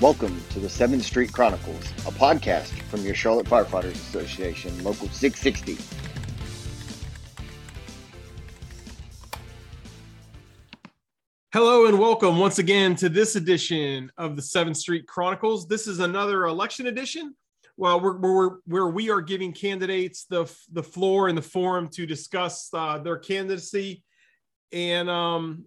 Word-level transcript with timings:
Welcome 0.00 0.40
to 0.50 0.60
the 0.60 0.68
7th 0.68 1.02
Street 1.02 1.32
Chronicles, 1.32 1.90
a 2.06 2.12
podcast 2.12 2.68
from 2.82 3.00
your 3.00 3.16
Charlotte 3.16 3.46
Firefighters 3.46 3.94
Association, 3.94 4.72
Local 4.84 5.08
660. 5.08 5.76
Hello 11.52 11.86
and 11.86 11.98
welcome 11.98 12.38
once 12.38 12.60
again 12.60 12.94
to 12.94 13.08
this 13.08 13.34
edition 13.34 14.12
of 14.16 14.36
the 14.36 14.42
7th 14.42 14.76
Street 14.76 15.08
Chronicles. 15.08 15.66
This 15.66 15.88
is 15.88 15.98
another 15.98 16.44
election 16.44 16.86
edition. 16.86 17.34
Well, 17.76 17.98
we're, 17.98 18.18
we're, 18.18 18.50
where 18.66 18.86
we 18.86 19.10
are 19.10 19.20
giving 19.20 19.52
candidates 19.52 20.26
the, 20.26 20.44
the 20.70 20.84
floor 20.84 21.26
and 21.26 21.36
the 21.36 21.42
forum 21.42 21.88
to 21.94 22.06
discuss 22.06 22.68
uh, 22.72 22.98
their 22.98 23.18
candidacy 23.18 24.04
and 24.70 25.10
um, 25.10 25.64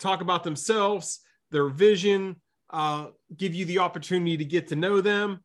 talk 0.00 0.22
about 0.22 0.42
themselves, 0.42 1.20
their 1.52 1.68
vision, 1.68 2.34
uh, 2.74 3.06
give 3.36 3.54
you 3.54 3.64
the 3.64 3.78
opportunity 3.78 4.36
to 4.36 4.44
get 4.44 4.66
to 4.66 4.74
know 4.74 5.00
them. 5.00 5.38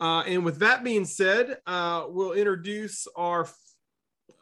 Uh, 0.00 0.22
and 0.22 0.42
with 0.42 0.58
that 0.60 0.82
being 0.82 1.04
said, 1.04 1.58
uh, 1.66 2.06
we'll 2.08 2.32
introduce 2.32 3.06
our 3.14 3.46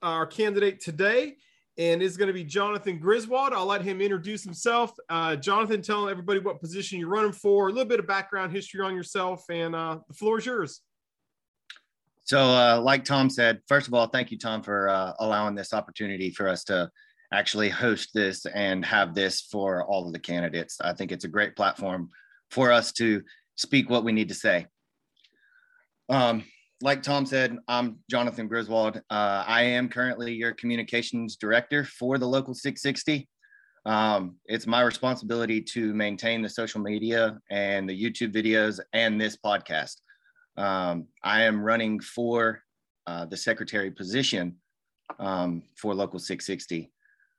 our 0.01 0.25
candidate 0.25 0.81
today, 0.81 1.35
and 1.77 2.01
it's 2.01 2.17
going 2.17 2.29
to 2.29 2.33
be 2.33 2.45
Jonathan 2.45 3.01
Griswold. 3.01 3.53
I'll 3.53 3.67
let 3.67 3.83
him 3.83 4.01
introduce 4.01 4.45
himself. 4.45 4.93
Uh, 5.09 5.35
Jonathan, 5.35 5.83
tell 5.83 6.09
everybody 6.09 6.39
what 6.39 6.61
position 6.61 7.01
you're 7.01 7.09
running 7.09 7.33
for, 7.33 7.67
a 7.67 7.73
little 7.73 7.89
bit 7.89 7.99
of 7.99 8.07
background 8.07 8.53
history 8.53 8.83
on 8.83 8.95
yourself, 8.95 9.45
and 9.51 9.75
uh, 9.75 9.99
the 10.07 10.15
floor 10.15 10.39
is 10.39 10.47
yours. 10.47 10.81
So, 12.23 12.39
uh, 12.39 12.81
like 12.81 13.05
Tom 13.05 13.29
said, 13.29 13.59
first 13.67 13.89
of 13.89 13.95
all, 13.95 14.07
thank 14.07 14.31
you, 14.31 14.39
Tom, 14.39 14.63
for 14.63 14.87
allowing 15.19 15.57
this 15.57 15.75
opportunity 15.75 16.31
for 16.31 16.49
us 16.49 16.63
to 16.65 16.89
actually 17.33 17.69
host 17.69 18.11
this 18.15 18.47
and 18.47 18.85
have 18.85 19.17
this 19.17 19.41
for 19.41 19.85
all 19.85 20.07
of 20.07 20.13
the 20.13 20.19
candidates. 20.21 20.81
I 20.81 20.93
think 20.93 21.11
it's 21.11 21.25
a 21.25 21.29
great 21.29 21.57
platform 21.57 22.11
for 22.51 22.73
us 22.73 22.93
to 22.93 23.23
speak 23.57 23.91
what 23.91 24.05
we 24.05 24.13
need 24.13 24.29
to 24.29 24.35
say. 24.35 24.67
Um, 26.09 26.45
like 26.81 27.03
Tom 27.03 27.27
said, 27.27 27.59
I'm 27.67 27.99
Jonathan 28.09 28.47
Griswold. 28.47 28.97
Uh, 29.11 29.45
I 29.47 29.63
am 29.63 29.89
currently 29.89 30.33
your 30.33 30.53
communications 30.53 31.37
director 31.37 31.85
for 31.85 32.19
the 32.19 32.27
local 32.27 32.55
660. 32.55 33.29
Um, 33.85 34.37
it's 34.47 34.67
my 34.67 34.83
responsibility 34.83 35.61
to 35.63 35.93
maintain 35.95 36.43
the 36.43 36.49
social 36.49 36.81
media 36.81 37.39
and 37.51 37.89
the 37.89 38.01
YouTube 38.01 38.33
videos 38.33 38.81
and 38.93 39.21
this 39.21 39.37
podcast. 39.37 39.97
Um, 40.57 41.07
I 41.25 41.43
am 41.43 41.61
running 41.61 42.01
for 42.01 42.63
uh, 43.07 43.25
the 43.25 43.37
secretary 43.37 43.91
position 43.91 44.57
um, 45.19 45.63
for 45.77 45.95
local 45.95 46.19
660. 46.19 46.93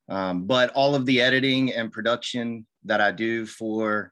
Um, 0.09 0.47
but 0.47 0.71
all 0.71 0.95
of 0.95 1.05
the 1.05 1.21
editing 1.21 1.71
and 1.71 1.91
production 1.91 2.66
that 2.83 2.99
I 2.99 3.11
do 3.11 3.45
for 3.45 4.11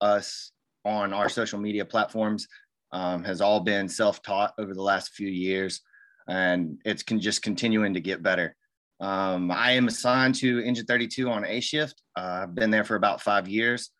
us 0.00 0.52
on 0.84 1.12
our 1.12 1.28
social 1.28 1.58
media 1.58 1.84
platforms 1.84 2.46
um, 2.92 3.24
has 3.24 3.40
all 3.40 3.60
been 3.60 3.88
self-taught 3.88 4.54
over 4.58 4.74
the 4.74 4.82
last 4.82 5.14
few 5.14 5.28
years 5.28 5.80
and 6.28 6.80
it's 6.84 7.02
can 7.02 7.20
just 7.20 7.42
continuing 7.42 7.94
to 7.94 8.00
get 8.00 8.22
better. 8.22 8.54
Um, 8.98 9.50
i 9.50 9.72
am 9.72 9.88
assigned 9.88 10.36
to 10.36 10.60
engine 10.60 10.86
32 10.86 11.28
on 11.28 11.44
a 11.44 11.60
shift. 11.60 12.00
Uh, 12.16 12.40
i've 12.42 12.54
been 12.54 12.70
there 12.70 12.84
for 12.84 12.96
about 12.96 13.20
five 13.20 13.46
years 13.46 13.90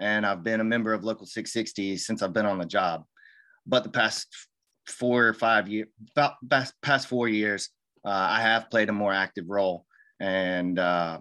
and 0.00 0.26
i've 0.26 0.42
been 0.42 0.60
a 0.60 0.64
member 0.64 0.92
of 0.92 1.02
local 1.02 1.24
660 1.24 1.96
since 1.96 2.22
i've 2.22 2.34
been 2.34 2.46
on 2.46 2.58
the 2.58 2.66
job. 2.66 3.04
But 3.66 3.84
the 3.84 3.90
past 3.90 4.28
four 4.86 5.26
or 5.26 5.32
five 5.32 5.68
years 5.68 5.88
about 6.14 6.34
past, 6.50 6.74
past 6.82 7.08
four 7.08 7.26
years 7.28 7.70
uh, 8.04 8.26
i 8.30 8.40
have 8.42 8.68
played 8.68 8.90
a 8.90 8.92
more 8.92 9.14
active 9.14 9.46
role 9.48 9.86
and 10.20 10.78
uh, 10.78 11.18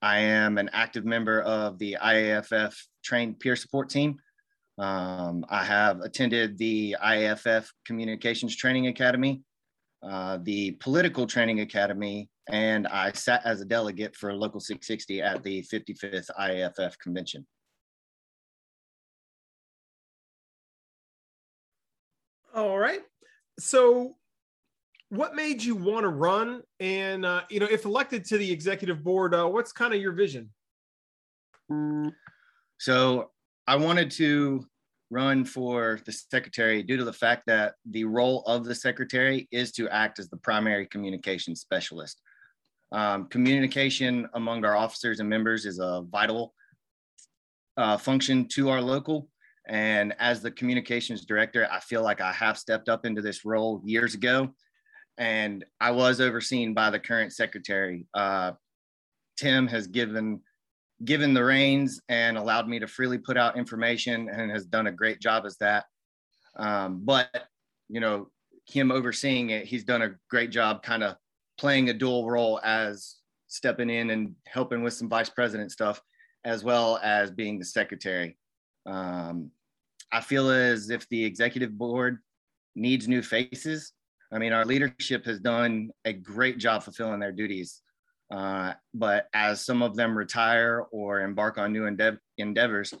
I 0.00 0.18
am 0.18 0.58
an 0.58 0.70
active 0.72 1.04
member 1.04 1.40
of 1.42 1.78
the 1.78 1.96
IAFF 2.00 2.74
trained 3.02 3.40
peer 3.40 3.56
support 3.56 3.88
team. 3.88 4.18
Um, 4.78 5.44
I 5.48 5.64
have 5.64 6.00
attended 6.00 6.56
the 6.56 6.96
IAFF 7.02 7.66
Communications 7.84 8.54
Training 8.54 8.86
Academy, 8.86 9.42
uh, 10.08 10.38
the 10.42 10.72
Political 10.72 11.26
Training 11.26 11.60
Academy, 11.60 12.28
and 12.48 12.86
I 12.86 13.10
sat 13.12 13.44
as 13.44 13.60
a 13.60 13.64
delegate 13.64 14.14
for 14.14 14.32
Local 14.32 14.60
660 14.60 15.20
at 15.20 15.42
the 15.42 15.62
55th 15.62 16.28
IAFF 16.38 16.96
convention. 16.98 17.44
All 22.54 22.78
right. 22.78 23.02
So 23.58 24.16
what 25.10 25.34
made 25.34 25.62
you 25.62 25.74
want 25.74 26.04
to 26.04 26.08
run? 26.08 26.62
And 26.80 27.24
uh, 27.24 27.42
you 27.50 27.60
know 27.60 27.68
if 27.70 27.84
elected 27.84 28.24
to 28.26 28.38
the 28.38 28.50
executive 28.50 29.02
board 29.02 29.34
uh, 29.34 29.46
what's 29.46 29.72
kind 29.72 29.94
of 29.94 30.00
your 30.00 30.12
vision? 30.12 30.50
So 32.78 33.30
i 33.66 33.76
wanted 33.76 34.10
to 34.10 34.64
run 35.10 35.44
for 35.44 36.00
the 36.04 36.12
secretary 36.12 36.82
due 36.82 36.96
to 36.96 37.04
the 37.04 37.12
fact 37.12 37.42
that 37.46 37.74
the 37.90 38.04
role 38.04 38.42
of 38.46 38.64
the 38.64 38.74
secretary 38.74 39.48
is 39.50 39.72
to 39.72 39.88
act 39.88 40.18
as 40.18 40.28
the 40.28 40.36
primary 40.36 40.86
communication 40.86 41.56
specialist. 41.56 42.20
Um, 42.92 43.26
communication 43.26 44.28
among 44.34 44.64
our 44.64 44.76
officers 44.76 45.20
and 45.20 45.28
members 45.28 45.64
is 45.64 45.78
a 45.78 46.04
vital 46.10 46.54
uh, 47.76 47.96
function 47.96 48.46
to 48.48 48.70
our 48.70 48.80
local. 48.80 49.28
And 49.66 50.14
as 50.18 50.40
the 50.40 50.50
communications 50.50 51.26
director 51.26 51.68
i 51.70 51.78
feel 51.80 52.02
like 52.02 52.22
i 52.22 52.32
have 52.32 52.56
stepped 52.56 52.88
up 52.88 53.04
into 53.04 53.20
this 53.20 53.44
role 53.44 53.82
years 53.84 54.14
ago 54.14 54.54
and 55.18 55.64
I 55.80 55.90
was 55.90 56.20
overseen 56.20 56.74
by 56.74 56.90
the 56.90 57.00
current 57.00 57.32
secretary. 57.32 58.06
Uh, 58.14 58.52
Tim 59.36 59.66
has 59.66 59.86
given 59.86 60.40
given 61.04 61.32
the 61.32 61.44
reins 61.44 62.00
and 62.08 62.36
allowed 62.36 62.68
me 62.68 62.80
to 62.80 62.88
freely 62.88 63.18
put 63.18 63.36
out 63.36 63.56
information 63.56 64.28
and 64.28 64.50
has 64.50 64.64
done 64.64 64.88
a 64.88 64.92
great 64.92 65.20
job 65.20 65.46
as 65.46 65.56
that. 65.58 65.84
Um, 66.56 67.02
but 67.04 67.28
you 67.88 68.00
know, 68.00 68.30
him 68.66 68.90
overseeing 68.90 69.50
it, 69.50 69.66
he's 69.66 69.84
done 69.84 70.02
a 70.02 70.14
great 70.28 70.50
job 70.50 70.82
kind 70.82 71.02
of 71.02 71.16
playing 71.56 71.88
a 71.88 71.94
dual 71.94 72.28
role 72.28 72.60
as 72.64 73.16
stepping 73.48 73.90
in 73.90 74.10
and 74.10 74.34
helping 74.46 74.82
with 74.82 74.92
some 74.92 75.08
vice 75.08 75.30
president 75.30 75.72
stuff, 75.72 76.00
as 76.44 76.62
well 76.62 76.98
as 77.02 77.30
being 77.30 77.58
the 77.58 77.64
secretary. 77.64 78.36
Um, 78.86 79.50
I 80.12 80.20
feel 80.20 80.50
as 80.50 80.90
if 80.90 81.08
the 81.08 81.24
executive 81.24 81.76
board 81.76 82.18
needs 82.74 83.08
new 83.08 83.22
faces 83.22 83.92
I 84.32 84.38
mean, 84.38 84.52
our 84.52 84.64
leadership 84.64 85.24
has 85.24 85.40
done 85.40 85.90
a 86.04 86.12
great 86.12 86.58
job 86.58 86.82
fulfilling 86.82 87.20
their 87.20 87.32
duties. 87.32 87.82
Uh, 88.30 88.74
but 88.92 89.26
as 89.32 89.64
some 89.64 89.82
of 89.82 89.96
them 89.96 90.16
retire 90.16 90.84
or 90.92 91.20
embark 91.20 91.56
on 91.56 91.72
new 91.72 91.84
endeav- 91.84 92.18
endeavors, 92.36 92.92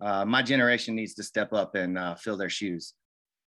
uh, 0.00 0.24
my 0.24 0.42
generation 0.42 0.94
needs 0.94 1.14
to 1.14 1.24
step 1.24 1.52
up 1.52 1.74
and 1.74 1.98
uh, 1.98 2.14
fill 2.14 2.36
their 2.36 2.50
shoes. 2.50 2.94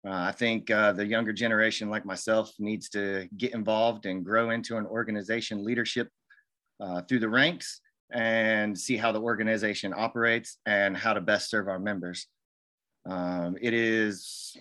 Uh, 0.06 0.12
I 0.12 0.32
think 0.32 0.70
uh, 0.70 0.92
the 0.92 1.06
younger 1.06 1.32
generation, 1.32 1.90
like 1.90 2.04
myself, 2.04 2.52
needs 2.58 2.88
to 2.90 3.28
get 3.36 3.54
involved 3.54 4.06
and 4.06 4.24
grow 4.24 4.50
into 4.50 4.76
an 4.76 4.86
organization 4.86 5.64
leadership 5.64 6.08
uh, 6.80 7.02
through 7.02 7.20
the 7.20 7.28
ranks 7.28 7.80
and 8.12 8.78
see 8.78 8.96
how 8.96 9.12
the 9.12 9.20
organization 9.20 9.94
operates 9.96 10.58
and 10.66 10.96
how 10.96 11.12
to 11.12 11.20
best 11.20 11.48
serve 11.50 11.68
our 11.68 11.78
members. 11.78 12.26
Um, 13.08 13.56
it 13.60 13.72
is 13.72 14.56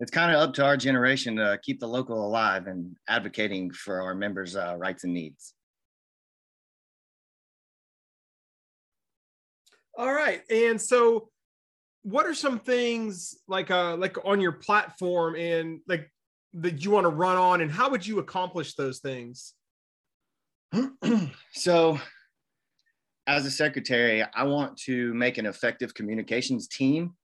it's 0.00 0.10
kind 0.10 0.34
of 0.34 0.40
up 0.40 0.54
to 0.54 0.64
our 0.64 0.76
generation 0.76 1.36
to 1.36 1.58
keep 1.62 1.80
the 1.80 1.86
local 1.86 2.26
alive 2.26 2.66
and 2.66 2.96
advocating 3.08 3.70
for 3.70 4.02
our 4.02 4.14
members' 4.14 4.56
uh, 4.56 4.74
rights 4.76 5.04
and 5.04 5.14
needs. 5.14 5.54
All 9.96 10.12
right, 10.12 10.42
and 10.50 10.80
so 10.80 11.28
what 12.02 12.26
are 12.26 12.34
some 12.34 12.58
things 12.58 13.34
like 13.48 13.70
uh 13.70 13.96
like 13.96 14.18
on 14.26 14.38
your 14.38 14.52
platform 14.52 15.36
and 15.36 15.80
like 15.88 16.10
that 16.52 16.84
you 16.84 16.90
want 16.90 17.04
to 17.04 17.10
run 17.10 17.36
on, 17.36 17.60
and 17.60 17.70
how 17.70 17.88
would 17.90 18.06
you 18.06 18.18
accomplish 18.18 18.74
those 18.74 18.98
things? 18.98 19.54
so 21.52 21.98
as 23.26 23.46
a 23.46 23.50
secretary, 23.50 24.24
I 24.34 24.42
want 24.42 24.76
to 24.78 25.14
make 25.14 25.38
an 25.38 25.46
effective 25.46 25.94
communications 25.94 26.66
team. 26.66 27.14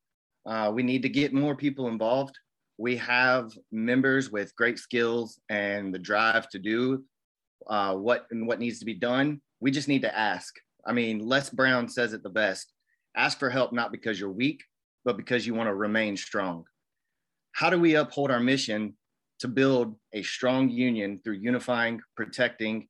Uh, 0.47 0.71
we 0.73 0.83
need 0.83 1.03
to 1.03 1.09
get 1.09 1.35
more 1.35 1.55
people 1.55 1.89
involved 1.89 2.39
we 2.81 2.97
have 2.97 3.53
members 3.71 4.31
with 4.31 4.57
great 4.57 4.79
skills 4.79 5.39
and 5.51 5.95
the 5.95 5.99
drive 5.99 6.49
to 6.49 6.59
do 6.59 7.05
uh, 7.67 7.95
what 7.95 8.27
and 8.31 8.47
what 8.47 8.59
needs 8.59 8.79
to 8.79 8.87
be 8.87 8.95
done. 8.95 9.39
We 9.61 9.71
just 9.71 9.87
need 9.87 10.01
to 10.01 10.19
ask. 10.19 10.55
I 10.87 10.95
mean, 10.95 11.19
Les 11.19 11.51
Brown 11.51 11.91
says 11.91 12.15
it 12.15 12.23
the 12.23 12.31
best 12.31 12.73
ask 13.15 13.39
for 13.39 13.51
help 13.51 13.75
not 13.75 13.93
because 13.93 14.19
you're 14.19 14.31
weak, 14.31 14.63
but 15.05 15.19
because 15.19 15.47
you 15.47 15.53
want 15.53 15.69
to 15.69 15.75
remain 15.75 16.17
strong. 16.17 16.65
How 17.53 17.69
do 17.69 17.79
we 17.79 17.97
uphold 17.97 18.31
our 18.31 18.41
mission 18.41 18.95
to 19.41 19.49
build 19.49 19.97
a 20.15 20.23
strong 20.23 20.71
union 20.71 21.21
through 21.23 21.35
unifying, 21.35 22.01
protecting, 22.17 22.89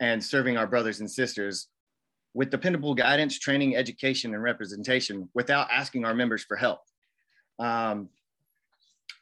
and 0.00 0.24
serving 0.24 0.56
our 0.56 0.66
brothers 0.66 0.98
and 0.98 1.08
sisters 1.08 1.68
with 2.34 2.50
dependable 2.50 2.94
guidance, 2.94 3.38
training, 3.38 3.76
education, 3.76 4.34
and 4.34 4.42
representation 4.42 5.28
without 5.32 5.68
asking 5.70 6.04
our 6.04 6.14
members 6.14 6.42
for 6.42 6.56
help? 6.56 6.80
Um, 7.60 8.08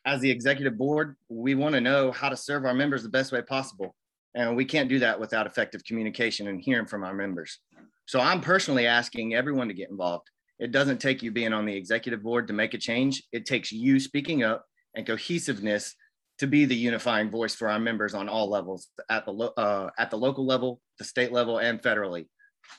as 0.05 0.21
the 0.21 0.31
executive 0.31 0.77
board, 0.77 1.17
we 1.29 1.55
want 1.55 1.75
to 1.75 1.81
know 1.81 2.13
how 2.13 2.29
to 2.29 2.37
serve 2.37 2.65
our 2.65 2.75
members 2.75 3.03
the 3.03 3.09
best 3.09 3.33
way 3.33 3.43
possible. 3.43 3.95
And 4.35 4.57
we 4.57 4.65
can't 4.65 4.89
do 4.89 4.99
that 4.99 5.19
without 5.19 5.47
effective 5.47 5.85
communication 5.85 6.49
and 6.49 6.61
hearing 6.61 6.87
from 6.87 7.05
our 7.05 7.15
members. 7.15 7.59
So 8.07 8.21
I'm 8.21 8.41
personally 8.41 8.87
asking 8.87 9.35
everyone 9.35 9.69
to 9.69 9.75
get 9.75 9.91
involved. 9.91 10.29
It 10.59 10.73
doesn't 10.73 11.01
take 11.01 11.23
you 11.23 11.31
being 11.31 11.53
on 11.53 11.67
the 11.67 11.77
executive 11.77 12.23
board 12.23 12.49
to 12.49 12.53
make 12.53 12.75
a 12.75 12.79
change. 12.79 13.23
It 13.33 13.47
takes 13.47 13.73
you 13.73 13.99
speaking 13.99 14.43
up 14.43 14.67
and 14.95 15.07
cohesiveness 15.07 15.95
to 16.39 16.47
be 16.47 16.65
the 16.65 16.77
unifying 16.77 17.31
voice 17.31 17.55
for 17.55 17.71
our 17.71 17.79
members 17.79 18.15
on 18.15 18.29
all 18.29 18.49
levels 18.51 18.89
at 19.09 19.25
the 19.25 19.33
uh, 19.33 19.91
at 19.99 20.11
the 20.11 20.19
local 20.19 20.45
level, 20.45 20.81
the 20.99 21.05
state 21.05 21.33
level, 21.33 21.59
and 21.59 21.81
federally. 21.81 22.27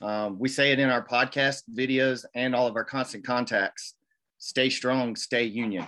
Um, 0.01 0.39
we 0.39 0.49
say 0.49 0.71
it 0.71 0.79
in 0.79 0.89
our 0.89 1.05
podcast 1.05 1.63
videos 1.73 2.25
and 2.33 2.55
all 2.55 2.67
of 2.67 2.75
our 2.75 2.83
constant 2.83 3.25
contacts. 3.25 3.95
Stay 4.39 4.69
strong, 4.69 5.15
stay 5.15 5.43
union. 5.43 5.85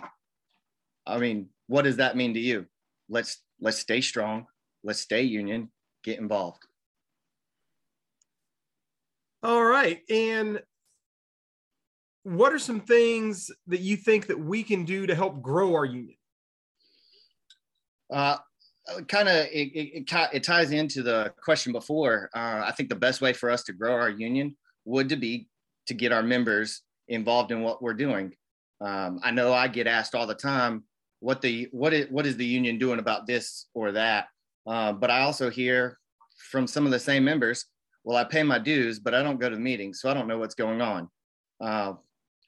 I 1.08 1.18
mean, 1.18 1.50
what 1.68 1.84
does 1.84 1.98
that 1.98 2.16
mean 2.16 2.34
to 2.34 2.40
you? 2.40 2.66
Let's 3.10 3.42
let's 3.60 3.78
stay 3.78 4.02
strong, 4.02 4.48
let's 4.84 5.00
stay 5.00 5.24
union, 5.24 5.72
get 6.04 6.20
involved. 6.20 6.66
All 9.44 9.64
right. 9.64 10.02
And 10.10 10.62
what 12.24 12.52
are 12.52 12.60
some 12.60 12.82
things 12.82 13.50
that 13.68 13.80
you 13.80 13.96
think 13.96 14.28
that 14.28 14.40
we 14.40 14.64
can 14.64 14.84
do 14.84 15.08
to 15.08 15.16
help 15.16 15.42
grow 15.42 15.76
our 15.76 15.86
union? 15.86 16.18
Uh, 18.12 18.38
kind 19.08 19.28
of 19.30 19.46
it, 19.52 19.72
it, 19.74 20.08
it, 20.34 20.44
ties 20.44 20.72
into 20.72 21.04
the 21.04 21.34
question 21.42 21.72
before. 21.72 22.30
Uh, 22.36 22.64
I 22.66 22.74
think 22.76 22.90
the 22.90 22.96
best 22.96 23.22
way 23.22 23.34
for 23.34 23.50
us 23.50 23.64
to 23.64 23.74
grow 23.74 23.94
our 23.94 24.10
union 24.10 24.56
would 24.86 25.10
to 25.10 25.16
be 25.16 25.48
to 25.88 25.94
get 25.94 26.12
our 26.12 26.24
members 26.24 26.82
involved 27.08 27.52
in 27.52 27.62
what 27.62 27.82
we're 27.82 27.94
doing. 27.94 28.34
Um, 28.82 29.20
I 29.24 29.32
know 29.32 29.54
I 29.54 29.68
get 29.68 29.88
asked 29.88 30.16
all 30.16 30.28
the 30.28 30.36
time, 30.36 30.84
what 31.20 31.42
the 31.42 31.68
what 31.72 31.94
is 31.94 32.10
what 32.10 32.26
is 32.26 32.38
the 32.38 32.46
union 32.46 32.78
doing 32.78 33.00
about 33.00 33.28
this 33.28 33.68
or 33.74 33.92
that? 33.94 34.28
Uh, 34.66 34.94
but 34.94 35.10
I 35.10 35.22
also 35.22 35.50
hear 35.50 35.98
from 36.52 36.68
some 36.68 36.86
of 36.86 36.92
the 36.92 37.00
same 37.00 37.24
members, 37.24 37.66
well, 38.04 38.18
I 38.18 38.24
pay 38.24 38.44
my 38.44 38.60
dues, 38.60 39.00
but 39.00 39.14
I 39.14 39.24
don't 39.24 39.40
go 39.40 39.50
to 39.50 39.58
meetings, 39.58 40.02
so 40.02 40.10
I 40.10 40.14
don't 40.14 40.28
know 40.28 40.38
what's 40.38 40.56
going 40.56 40.82
on. 40.82 41.10
Uh, 41.60 41.94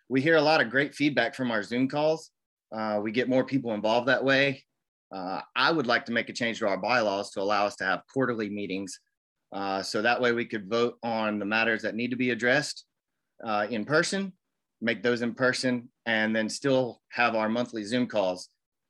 we 0.09 0.21
hear 0.21 0.35
a 0.35 0.41
lot 0.41 0.61
of 0.61 0.69
great 0.69 0.93
feedback 0.93 1.35
from 1.35 1.51
our 1.51 1.63
Zoom 1.63 1.87
calls. 1.87 2.31
Uh, 2.75 2.99
we 3.01 3.11
get 3.11 3.29
more 3.29 3.43
people 3.43 3.73
involved 3.73 4.07
that 4.07 4.23
way. 4.23 4.63
Uh, 5.11 5.41
I 5.55 5.71
would 5.71 5.87
like 5.87 6.05
to 6.05 6.11
make 6.11 6.29
a 6.29 6.33
change 6.33 6.59
to 6.59 6.67
our 6.67 6.77
bylaws 6.77 7.31
to 7.31 7.41
allow 7.41 7.65
us 7.65 7.75
to 7.77 7.83
have 7.83 8.03
quarterly 8.13 8.49
meetings. 8.49 8.99
Uh, 9.51 9.81
so 9.81 10.01
that 10.01 10.21
way 10.21 10.31
we 10.31 10.45
could 10.45 10.69
vote 10.69 10.97
on 11.01 11.39
the 11.39 11.45
matters 11.45 11.81
that 11.81 11.95
need 11.95 12.11
to 12.11 12.15
be 12.15 12.29
addressed 12.29 12.85
uh, 13.43 13.65
in 13.69 13.85
person, 13.85 14.33
make 14.81 15.01
those 15.01 15.21
in 15.21 15.33
person, 15.33 15.89
and 16.05 16.35
then 16.35 16.47
still 16.47 17.01
have 17.09 17.35
our 17.35 17.49
monthly 17.49 17.83
Zoom 17.83 18.05
calls. 18.07 18.49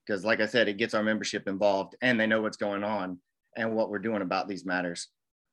Because, 0.10 0.26
like 0.26 0.42
I 0.42 0.48
said, 0.48 0.68
it 0.68 0.78
gets 0.78 0.96
our 0.96 1.04
membership 1.04 1.48
involved 1.48 1.96
and 2.02 2.20
they 2.20 2.26
know 2.26 2.42
what's 2.42 2.58
going 2.58 2.84
on 2.84 3.20
and 3.56 3.76
what 3.76 3.92
we're 3.92 4.00
doing 4.00 4.24
about 4.24 4.48
these 4.48 4.66
matters. 4.66 5.08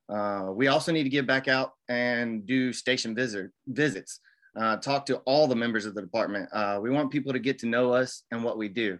Uh, 0.08 0.47
we 0.50 0.69
also 0.69 0.93
need 0.93 1.03
to 1.03 1.11
get 1.11 1.26
back 1.26 1.47
out 1.47 1.73
and 1.91 2.47
do 2.47 2.73
station 2.73 3.14
visit, 3.14 3.50
visits, 3.67 4.20
uh, 4.58 4.79
talk 4.79 5.05
to 5.05 5.19
all 5.26 5.47
the 5.47 5.55
members 5.55 5.85
of 5.85 5.94
the 5.94 6.00
department. 6.00 6.49
Uh, 6.55 6.79
we 6.81 6.88
want 6.88 7.11
people 7.11 7.35
to 7.35 7.38
get 7.38 7.58
to 7.58 7.67
know 7.67 7.93
us 7.93 8.23
and 8.31 8.43
what 8.43 8.56
we 8.56 8.69
do 8.69 8.99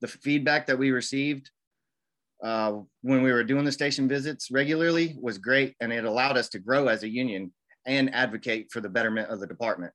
the 0.00 0.08
feedback 0.08 0.66
that 0.66 0.78
we 0.78 0.90
received 0.90 1.50
uh, 2.42 2.72
when 3.02 3.22
we 3.22 3.32
were 3.32 3.44
doing 3.44 3.64
the 3.64 3.72
station 3.72 4.08
visits 4.08 4.50
regularly 4.50 5.16
was 5.20 5.38
great 5.38 5.74
and 5.80 5.92
it 5.92 6.04
allowed 6.04 6.36
us 6.36 6.48
to 6.48 6.58
grow 6.58 6.88
as 6.88 7.02
a 7.02 7.08
union 7.08 7.52
and 7.86 8.14
advocate 8.14 8.70
for 8.70 8.80
the 8.80 8.88
betterment 8.88 9.30
of 9.30 9.40
the 9.40 9.46
department. 9.46 9.92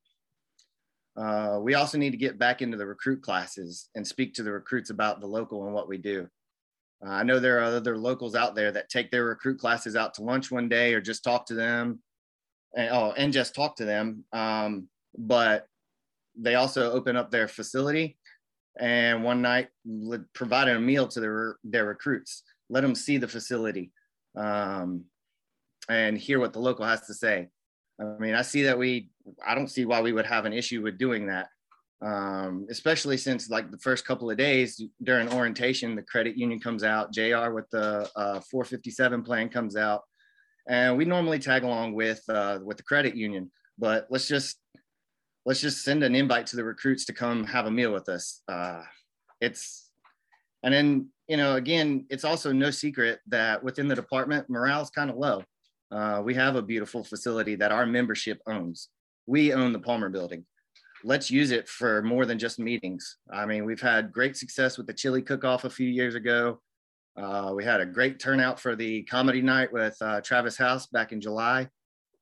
Uh, 1.19 1.60
we 1.60 1.74
also 1.74 1.98
need 1.98 2.12
to 2.12 2.18
get 2.18 2.39
back 2.39 2.62
into 2.62 2.77
the 2.77 2.86
recruit 2.86 3.21
classes 3.21 3.89
and 3.95 4.07
speak 4.07 4.33
to 4.33 4.44
the 4.44 4.51
recruits 4.51 4.89
about 4.89 5.19
the 5.19 5.27
local 5.27 5.66
and 5.66 5.74
what 5.74 5.89
we 5.89 5.98
do. 5.98 6.27
Uh, 7.06 7.10
I 7.10 7.24
know 7.24 7.39
there 7.39 7.60
are 7.60 7.63
other 7.63 7.98
locals 7.98 8.36
out 8.36 8.56
there 8.56 8.71
that 8.71 8.89
take 8.89 9.12
their 9.12 9.25
recruit 9.25 9.60
classes 9.60 9.95
out 9.95 10.13
to 10.16 10.24
lunch 10.24 10.50
one 10.50 10.69
day 10.69 10.94
or 10.94 11.01
just 11.01 11.24
talk 11.24 11.45
to 11.48 11.56
them 11.56 12.00
and, 12.75 12.89
oh, 12.92 13.13
and 13.18 13.33
just 13.33 13.54
talk 13.54 13.75
to 13.77 13.86
them. 13.86 14.24
Um, 14.31 14.88
but 15.18 15.68
they 16.39 16.56
also 16.56 16.92
open 16.92 17.18
up 17.18 17.31
their 17.31 17.50
facility 17.50 18.18
and 18.80 19.24
one 19.24 19.42
night 19.42 19.68
provided 20.33 20.77
a 20.77 20.80
meal 20.80 21.07
to 21.10 21.19
their, 21.19 21.57
their 21.65 21.86
recruits, 21.86 22.44
let 22.69 22.81
them 22.81 22.95
see 22.95 23.18
the 23.18 23.27
facility 23.27 23.92
um, 24.38 25.04
and 25.89 26.18
hear 26.18 26.39
what 26.39 26.54
the 26.54 26.60
local 26.60 26.86
has 26.86 27.01
to 27.07 27.13
say. 27.13 27.50
I 28.00 28.19
mean, 28.19 28.36
I 28.36 28.42
see 28.42 28.63
that 28.63 28.78
we, 28.78 29.10
I 29.46 29.56
don't 29.56 29.68
see 29.68 29.86
why 29.86 30.01
we 30.01 30.13
would 30.13 30.25
have 30.25 30.46
an 30.46 30.54
issue 30.54 30.81
with 30.81 30.98
doing 30.98 31.28
that. 31.28 31.50
Um, 32.01 32.66
especially 32.69 33.18
since 33.18 33.50
like 33.50 33.72
the 33.72 33.78
first 33.78 34.06
couple 34.06 34.31
of 34.31 34.38
days 34.38 34.81
during 35.04 35.34
orientation, 35.34 35.96
the 35.96 36.04
credit 36.04 36.38
union 36.38 36.60
comes 36.60 36.84
out, 36.84 37.12
JR 37.12 37.50
with 37.50 37.69
the 37.72 38.10
uh, 38.16 38.40
457 38.40 39.22
plan 39.24 39.50
comes 39.50 39.75
out, 39.75 40.04
and 40.69 40.98
we 40.98 41.04
normally 41.04 41.40
tag 41.40 41.63
along 41.63 41.94
with 41.94 42.22
uh, 42.30 42.60
with 42.63 42.78
the 42.78 42.84
credit 42.84 43.16
union. 43.16 43.51
But 43.78 44.07
let's 44.10 44.30
just 44.30 44.60
let's 45.46 45.62
just 45.62 45.84
send 45.84 46.04
an 46.04 46.16
invite 46.16 46.46
to 46.48 46.56
the 46.56 46.63
recruits 46.63 47.06
to 47.06 47.13
come 47.13 47.44
have 47.44 47.66
a 47.66 47.72
meal 47.72 47.92
with 47.92 48.07
us. 48.07 48.42
Uh, 48.48 48.84
it's, 49.42 49.90
and 50.63 50.74
then, 50.74 51.10
you 51.28 51.38
know, 51.38 51.56
again, 51.56 52.06
it's 52.10 52.24
also 52.24 52.51
no 52.51 52.72
secret 52.72 53.19
that 53.28 53.63
within 53.63 53.88
the 53.88 53.96
department, 53.96 54.50
morale 54.50 54.81
is 54.81 54.90
kind 54.90 55.10
of 55.10 55.16
low. 55.16 55.44
Uh, 55.91 56.21
we 56.24 56.33
have 56.36 56.56
a 56.56 56.62
beautiful 56.62 57.03
facility 57.03 57.56
that 57.56 57.71
our 57.71 57.86
membership 57.86 58.39
owns. 58.45 58.89
We 59.25 59.53
own 59.53 59.74
the 59.74 59.80
Palmer 59.80 60.09
building. 60.09 60.45
Let's 61.03 61.31
use 61.31 61.51
it 61.51 61.68
for 61.68 62.01
more 62.01 62.25
than 62.25 62.38
just 62.38 62.59
meetings. 62.59 63.18
I 63.31 63.45
mean, 63.45 63.65
we've 63.65 63.81
had 63.81 64.12
great 64.12 64.36
success 64.36 64.77
with 64.77 64.88
the 64.88 64.94
chili 64.94 65.21
cook 65.21 65.44
off 65.44 65.63
a 65.63 65.69
few 65.69 65.88
years 65.88 66.15
ago. 66.15 66.62
Uh, 67.18 67.53
we 67.56 67.63
had 67.63 67.81
a 67.81 67.86
great 67.86 68.19
turnout 68.19 68.59
for 68.59 68.75
the 68.75 69.03
comedy 69.03 69.41
night 69.41 69.71
with 69.71 69.95
uh, 70.01 70.21
Travis 70.21 70.57
House 70.57 70.88
back 70.88 71.12
in 71.12 71.21
July. 71.21 71.68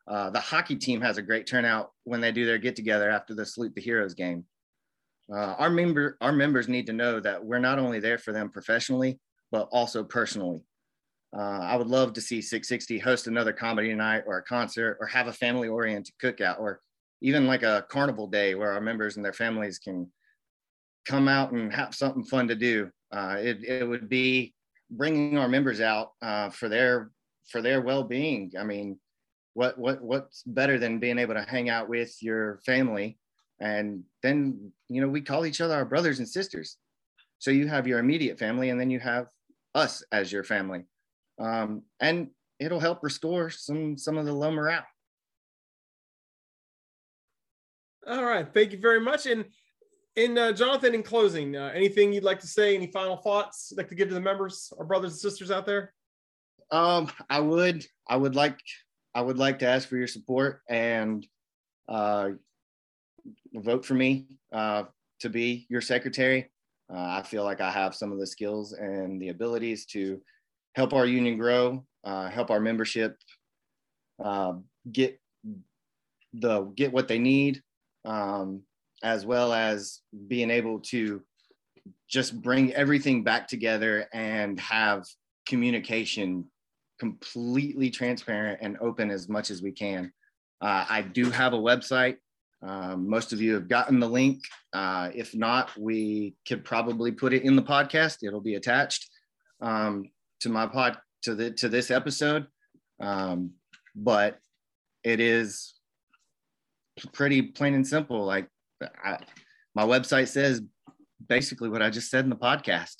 Uh, 0.08 0.30
the 0.30 0.40
hockey 0.40 0.76
team 0.76 1.02
has 1.02 1.18
a 1.18 1.22
great 1.22 1.46
turnout 1.46 1.92
when 2.06 2.22
they 2.22 2.32
do 2.32 2.46
their 2.46 2.58
get 2.58 2.76
together 2.76 3.10
after 3.10 3.36
the 3.36 3.46
Salute 3.46 3.76
the 3.76 3.82
Heroes 3.82 4.14
game. 4.14 4.46
Uh, 5.32 5.56
our 5.60 5.70
member 5.70 6.18
our 6.22 6.32
members 6.32 6.70
need 6.70 6.86
to 6.86 6.94
know 6.94 7.20
that 7.20 7.44
we're 7.44 7.60
not 7.60 7.80
only 7.80 8.00
there 8.00 8.18
for 8.18 8.32
them 8.32 8.50
professionally, 8.50 9.20
but 9.52 9.68
also 9.72 10.04
personally. 10.04 10.64
Uh, 11.36 11.60
I 11.62 11.76
would 11.76 11.88
love 11.88 12.14
to 12.14 12.22
see 12.22 12.42
660 12.42 13.00
host 13.00 13.28
another 13.28 13.54
comedy 13.54 13.94
night 13.94 14.24
or 14.26 14.38
a 14.38 14.44
concert 14.44 14.98
or 15.00 15.08
have 15.08 15.28
a 15.28 15.34
family 15.34 15.68
oriented 15.68 16.16
cookout 16.22 16.60
or 16.60 16.82
even 17.22 17.48
like 17.48 17.64
a 17.64 17.86
carnival 17.90 18.28
day 18.28 18.56
where 18.56 18.72
our 18.72 18.82
members 18.82 19.18
and 19.18 19.26
their 19.26 19.34
families 19.34 19.80
can 19.80 20.10
come 21.06 21.28
out 21.28 21.52
and 21.52 21.74
have 21.74 21.94
something 21.96 22.24
fun 22.24 22.48
to 22.48 22.56
do. 22.56 22.90
Uh, 23.12 23.38
it, 23.40 23.64
it 23.64 23.88
would 23.88 24.08
be 24.08 24.54
bringing 24.90 25.38
our 25.38 25.50
members 25.50 25.82
out 25.82 26.12
uh, 26.22 26.50
for 26.50 26.70
their 26.70 27.12
for 27.50 27.62
their 27.62 27.82
well-being. 27.82 28.52
I 28.60 28.64
mean, 28.64 29.00
what 29.58 29.76
what 29.80 30.00
what's 30.04 30.44
better 30.44 30.78
than 30.78 31.00
being 31.00 31.18
able 31.18 31.34
to 31.34 31.42
hang 31.42 31.68
out 31.68 31.90
with 31.90 32.16
your 32.22 32.60
family 32.64 33.18
and 33.60 34.04
then 34.22 34.72
you 34.88 35.02
know 35.02 35.08
we 35.08 35.20
call 35.20 35.48
each 35.48 35.62
other 35.62 35.74
our 35.74 35.84
brothers 35.84 36.20
and 36.20 36.30
sisters 36.30 36.78
so 37.40 37.50
you 37.50 37.68
have 37.68 37.88
your 37.88 37.98
immediate 37.98 38.38
family 38.38 38.70
and 38.70 38.80
then 38.80 38.92
you 38.92 39.00
have 39.00 39.26
us 39.74 40.04
as 40.12 40.32
your 40.32 40.44
family 40.44 40.84
um, 41.40 41.84
and 42.00 42.30
it'll 42.60 42.80
help 42.80 43.00
restore 43.04 43.50
some 43.50 43.98
some 43.98 44.18
of 44.18 44.26
the 44.26 44.34
low 44.34 44.52
morale. 44.52 44.86
All 48.08 48.24
right. 48.24 48.48
Thank 48.54 48.72
you 48.72 48.80
very 48.80 49.02
much. 49.02 49.26
And 49.26 49.46
and 50.16 50.40
uh, 50.40 50.52
jonathan 50.52 50.96
in 50.96 51.04
closing 51.04 51.56
uh, 51.56 51.72
anything 51.76 52.12
you'd 52.12 52.24
like 52.24 52.40
to 52.40 52.48
say? 52.48 52.76
Any 52.76 52.88
final 52.88 53.18
thoughts 53.18 53.70
you'd 53.70 53.78
like 53.78 53.90
to 53.90 53.96
give 53.96 54.08
to 54.08 54.16
the 54.16 54.22
members 54.22 54.74
our 54.80 54.86
brothers 54.86 55.12
and 55.12 55.20
sisters 55.20 55.52
out 55.52 55.66
there? 55.66 55.94
Um 56.72 57.12
i 57.30 57.40
would 57.40 57.86
i 58.08 58.18
would 58.18 58.36
like 58.36 58.60
I 59.18 59.22
would 59.22 59.40
like 59.40 59.58
to 59.60 59.68
ask 59.68 59.90
for 59.90 59.98
your 59.98 60.06
support 60.06 60.62
and 60.70 61.26
uh, 61.90 62.30
vote 63.52 63.84
for 63.84 63.96
me 63.96 64.28
uh, 64.54 64.84
to 65.22 65.30
be 65.30 65.66
your 65.70 65.82
secretary. 65.82 66.52
Uh, 66.94 67.00
I 67.00 67.24
feel 67.24 67.44
like 67.44 67.60
I 67.60 67.72
have 67.72 67.96
some 67.96 68.12
of 68.12 68.20
the 68.20 68.28
skills 68.28 68.74
and 68.74 69.20
the 69.20 69.30
abilities 69.30 69.88
to 69.88 70.22
help 70.78 70.94
our 70.94 71.08
union 71.08 71.38
grow, 71.40 71.84
uh, 72.04 72.30
help 72.30 72.52
our 72.52 72.60
membership 72.60 73.18
uh, 74.24 74.54
get 74.92 75.20
the 76.34 76.62
get 76.76 76.94
what 76.94 77.08
they 77.08 77.18
need, 77.18 77.64
um, 78.06 78.62
as 79.02 79.26
well 79.26 79.52
as 79.54 80.02
being 80.28 80.52
able 80.52 80.80
to 80.80 81.24
just 82.08 82.40
bring 82.44 82.74
everything 82.76 83.24
back 83.24 83.48
together 83.48 84.08
and 84.14 84.60
have 84.60 85.04
communication 85.48 86.46
completely 87.00 87.90
transparent 87.90 88.60
and 88.62 88.78
open 88.80 89.10
as 89.10 89.28
much 89.28 89.50
as 89.50 89.64
we 89.64 89.72
can. 89.72 90.12
Uh, 90.62 90.86
I 90.88 91.02
do 91.02 91.32
have 91.32 91.54
a 91.54 91.58
website. 91.58 92.18
Um, 92.62 93.10
most 93.10 93.34
of 93.34 93.42
you 93.42 93.56
have 93.56 93.68
gotten 93.68 94.00
the 94.00 94.10
link. 94.10 94.44
Uh, 94.74 95.10
if 95.16 95.36
not, 95.36 95.76
we 95.76 96.36
could 96.48 96.64
probably 96.64 97.12
put 97.12 97.34
it 97.34 97.44
in 97.44 97.56
the 97.56 97.64
podcast. 97.64 98.18
It'll 98.22 98.42
be 98.42 98.56
attached 98.56 99.10
um, 99.62 100.10
to 100.42 100.50
my 100.50 100.68
pod 100.68 100.98
to 101.24 101.36
the 101.36 101.52
to 101.52 101.70
this 101.70 101.92
episode. 101.92 102.48
Um, 103.00 103.52
but 103.96 104.40
it 105.04 105.20
is 105.20 105.76
pretty 107.14 107.42
plain 107.42 107.74
and 107.74 107.88
simple. 107.88 108.26
Like 108.26 108.48
I, 109.04 109.18
my 109.76 109.84
website 109.84 110.28
says 110.28 110.62
basically 111.28 111.70
what 111.70 111.82
I 111.82 111.90
just 111.90 112.10
said 112.10 112.24
in 112.24 112.30
the 112.30 112.36
podcast. 112.36 112.96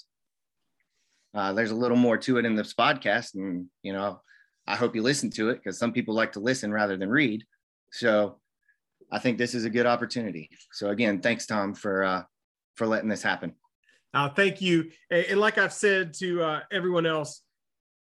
Uh, 1.34 1.54
there's 1.54 1.72
a 1.72 1.76
little 1.76 1.98
more 1.98 2.18
to 2.18 2.38
it 2.38 2.46
in 2.46 2.56
this 2.56 2.74
podcast, 2.74 3.36
and 3.36 3.68
you 3.84 3.94
know, 3.94 4.22
I 4.66 4.76
hope 4.76 4.96
you 4.96 5.02
listen 5.02 5.30
to 5.32 5.50
it 5.50 5.56
because 5.56 5.78
some 5.78 5.94
people 5.94 6.16
like 6.16 6.32
to 6.34 6.40
listen 6.40 6.72
rather 6.72 6.98
than 6.98 7.10
read. 7.10 7.44
So 7.92 8.40
I 9.12 9.20
think 9.20 9.38
this 9.38 9.54
is 9.54 9.66
a 9.66 9.70
good 9.70 9.86
opportunity. 9.86 10.50
So 10.74 10.90
again, 10.90 11.22
thanks, 11.22 11.46
Tom, 11.46 11.74
for 11.74 12.04
uh, 12.04 12.24
for 12.76 12.88
letting 12.88 13.10
this 13.10 13.24
happen. 13.24 13.54
Uh, 14.14 14.30
thank 14.30 14.62
you. 14.62 14.90
And, 15.12 15.40
like 15.40 15.58
I've 15.58 15.74
said 15.74 16.14
to 16.16 16.42
uh, 16.42 16.60
everyone 16.72 17.06
else, 17.06 17.42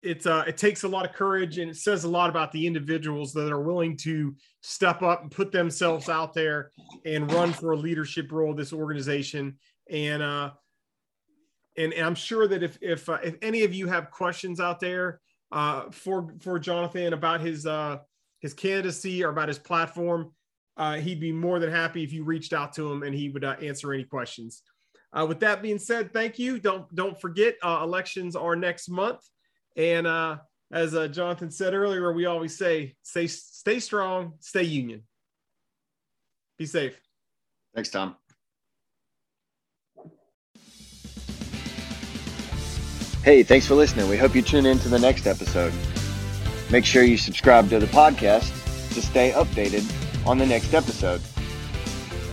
it's 0.02 0.26
uh, 0.26 0.44
it 0.46 0.56
takes 0.56 0.82
a 0.82 0.88
lot 0.88 1.04
of 1.04 1.12
courage 1.12 1.58
and 1.58 1.70
it 1.70 1.76
says 1.76 2.04
a 2.04 2.08
lot 2.08 2.28
about 2.28 2.50
the 2.50 2.66
individuals 2.66 3.32
that 3.34 3.52
are 3.52 3.62
willing 3.62 3.96
to 3.98 4.34
step 4.60 5.00
up 5.00 5.22
and 5.22 5.30
put 5.30 5.52
themselves 5.52 6.08
out 6.08 6.34
there 6.34 6.72
and 7.04 7.30
run 7.32 7.52
for 7.52 7.72
a 7.72 7.76
leadership 7.76 8.32
role 8.32 8.52
this 8.52 8.72
organization. 8.72 9.58
And 9.88 10.22
uh, 10.22 10.50
and, 11.76 11.92
and 11.92 12.04
I'm 12.04 12.14
sure 12.14 12.48
that 12.48 12.62
if 12.62 12.78
if 12.80 13.08
uh, 13.08 13.18
if 13.22 13.36
any 13.42 13.62
of 13.62 13.72
you 13.72 13.86
have 13.86 14.10
questions 14.10 14.60
out 14.60 14.80
there 14.80 15.20
uh, 15.52 15.90
for 15.90 16.34
for 16.40 16.58
Jonathan 16.58 17.12
about 17.12 17.40
his 17.40 17.64
uh, 17.64 17.98
his 18.40 18.54
candidacy 18.54 19.24
or 19.24 19.30
about 19.30 19.48
his 19.48 19.58
platform, 19.58 20.32
uh, 20.76 20.96
he'd 20.96 21.20
be 21.20 21.32
more 21.32 21.58
than 21.58 21.70
happy 21.70 22.02
if 22.02 22.12
you 22.12 22.24
reached 22.24 22.52
out 22.52 22.72
to 22.74 22.90
him 22.90 23.02
and 23.02 23.14
he 23.14 23.28
would 23.28 23.44
uh, 23.44 23.56
answer 23.62 23.92
any 23.92 24.04
questions. 24.04 24.62
Uh, 25.12 25.26
with 25.26 25.40
that 25.40 25.62
being 25.62 25.78
said, 25.78 26.12
thank 26.12 26.38
you. 26.38 26.58
Don't 26.58 26.92
don't 26.94 27.20
forget 27.20 27.56
uh, 27.62 27.80
elections 27.82 28.34
are 28.34 28.56
next 28.56 28.88
month, 28.88 29.20
and 29.76 30.06
uh, 30.06 30.38
as 30.72 30.94
uh, 30.94 31.06
Jonathan 31.08 31.50
said 31.50 31.74
earlier, 31.74 32.12
we 32.12 32.26
always 32.26 32.56
say 32.56 32.94
stay 33.02 33.26
stay 33.26 33.78
strong, 33.78 34.34
stay 34.40 34.62
union. 34.62 35.02
Be 36.58 36.66
safe. 36.66 36.98
Thanks, 37.74 37.90
Tom. 37.90 38.16
Hey, 43.22 43.42
thanks 43.44 43.66
for 43.66 43.74
listening. 43.74 44.08
We 44.08 44.16
hope 44.16 44.34
you 44.34 44.42
tune 44.42 44.66
in 44.66 44.78
to 44.80 44.88
the 44.88 44.98
next 44.98 45.26
episode. 45.26 45.72
Make 46.70 46.84
sure 46.84 47.04
you 47.04 47.16
subscribe 47.16 47.68
to 47.70 47.78
the 47.78 47.86
podcast 47.86 48.50
to 48.94 49.02
stay 49.02 49.30
updated 49.32 49.86
on 50.26 50.38
the 50.38 50.46
next 50.46 50.74
episode. 50.74 51.20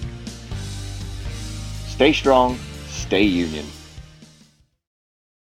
Stay 1.86 2.12
strong, 2.12 2.58
stay 2.88 3.22
union. 3.22 3.64